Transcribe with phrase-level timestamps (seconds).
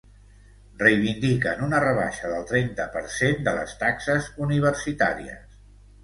[0.83, 5.61] Reivindiquen una rebaixa del trenta per cent de les taxes universitàries.